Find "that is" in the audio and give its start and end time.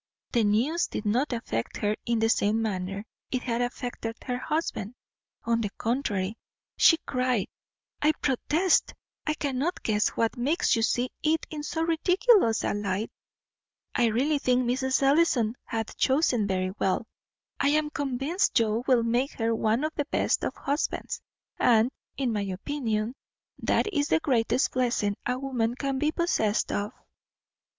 23.59-24.07